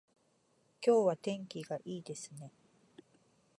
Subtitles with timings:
[0.83, 2.51] 今日は天気がいいですね